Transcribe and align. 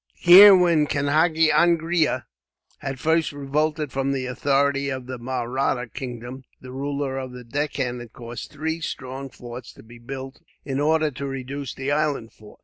Here, 0.17 0.55
when 0.55 0.87
Kanhagi 0.87 1.51
Angria 1.51 2.23
had 2.79 2.99
first 2.99 3.31
revolted 3.33 3.91
from 3.91 4.11
the 4.13 4.25
authority 4.25 4.89
of 4.89 5.05
the 5.05 5.19
Mahratta 5.19 5.89
kingdom, 5.93 6.43
the 6.59 6.71
ruler 6.71 7.19
of 7.19 7.33
the 7.33 7.43
Deccan 7.43 7.99
had 7.99 8.11
caused 8.11 8.49
three 8.49 8.81
strong 8.81 9.29
forts 9.29 9.71
to 9.73 9.83
be 9.83 9.99
built, 9.99 10.41
in 10.65 10.79
order 10.79 11.11
to 11.11 11.27
reduce 11.27 11.75
the 11.75 11.91
island 11.91 12.33
fort. 12.33 12.59